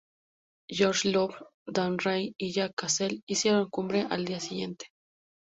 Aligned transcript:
George 0.77 1.11
Lowe, 1.11 1.35
Dan 1.67 1.99
Reid 1.99 2.33
y 2.39 2.51
Jay 2.53 2.71
Cassell 2.75 3.21
hicieron 3.27 3.69
cumbre 3.69 4.07
al 4.09 4.25
día 4.25 4.39
siguiente. 4.39 4.87